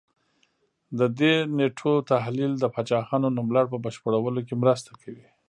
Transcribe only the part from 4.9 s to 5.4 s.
کوي